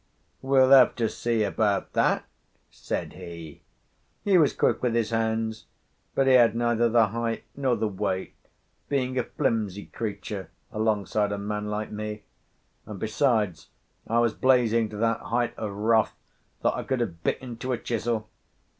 "We'll 0.41 0.71
have 0.71 0.95
to 0.95 1.07
see 1.07 1.43
about 1.43 1.93
that," 1.93 2.25
said 2.71 3.13
he. 3.13 3.61
He 4.23 4.35
was 4.39 4.51
quick 4.51 4.81
with 4.81 4.95
his 4.95 5.11
hands, 5.11 5.67
but 6.15 6.25
he 6.25 6.33
had 6.33 6.55
neither 6.55 6.89
the 6.89 7.09
height 7.09 7.43
nor 7.55 7.75
the 7.75 7.87
weight, 7.87 8.33
being 8.89 9.19
a 9.19 9.23
flimsy 9.23 9.85
creature 9.85 10.49
alongside 10.71 11.31
a 11.31 11.37
man 11.37 11.67
like 11.67 11.91
me, 11.91 12.23
and, 12.87 12.99
besides, 12.99 13.67
I 14.07 14.17
was 14.17 14.33
blazing 14.33 14.89
to 14.89 14.97
that 14.97 15.19
height 15.19 15.53
of 15.55 15.69
wrath 15.71 16.15
that 16.63 16.73
I 16.73 16.81
could 16.81 17.01
have 17.01 17.21
bit 17.21 17.37
into 17.37 17.71
a 17.71 17.77
chisel. 17.77 18.27